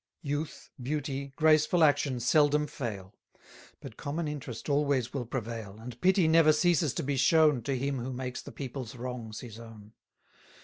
[0.23, 3.13] Youth, beauty, graceful action seldom fail;
[3.81, 7.99] But common interest always will prevail: And pity never ceases to be shown To him
[7.99, 9.93] who makes the people's wrongs his own.